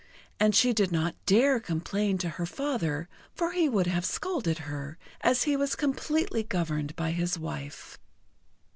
[0.39, 4.97] And she did not dare complain to her father, for he would have scolded her,
[5.21, 7.99] as he was completely governed by his wife.